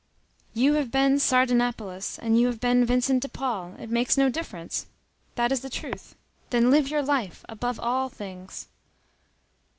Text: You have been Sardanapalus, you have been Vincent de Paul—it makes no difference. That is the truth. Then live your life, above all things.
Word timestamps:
You 0.55 0.73
have 0.73 0.89
been 0.89 1.17
Sardanapalus, 1.19 2.17
you 2.27 2.47
have 2.47 2.59
been 2.59 2.85
Vincent 2.87 3.21
de 3.21 3.29
Paul—it 3.29 3.91
makes 3.91 4.17
no 4.17 4.29
difference. 4.29 4.87
That 5.35 5.51
is 5.51 5.61
the 5.61 5.69
truth. 5.69 6.15
Then 6.49 6.71
live 6.71 6.87
your 6.89 7.03
life, 7.03 7.45
above 7.47 7.79
all 7.79 8.09
things. 8.09 8.67